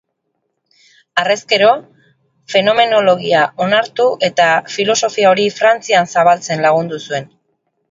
[1.23, 1.67] Harrezkero,
[2.53, 7.33] fenomenologia onartu eta filosofia hori Frantzian zabaltzen lagundu zuen.